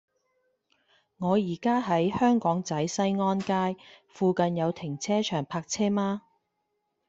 [1.17, 3.77] 我依家喺香港仔西安街，
[4.07, 6.23] 附近有停車場泊車嗎